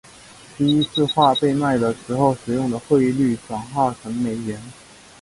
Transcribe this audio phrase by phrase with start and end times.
[0.57, 4.59] 自第一次画被卖的时候使用的汇率转换成美元。